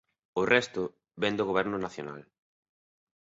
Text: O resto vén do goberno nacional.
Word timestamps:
O 0.41 0.43
resto 0.55 0.81
vén 1.21 1.37
do 1.37 1.47
goberno 1.49 1.77
nacional. 1.85 2.19